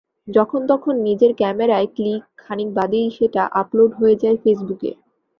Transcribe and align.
যখন 0.27 0.61
তখন 0.67 0.93
নিজের 1.07 1.31
ক্যামেরায় 1.35 1.89
ক্লিক, 1.95 2.23
খানিক 2.37 2.69
বাদেই 2.73 3.07
সেটা 3.17 3.41
আপলোড 3.61 3.91
হয়ে 3.99 4.15
যায় 4.15 4.37
ফেসবুকে। 4.43 4.91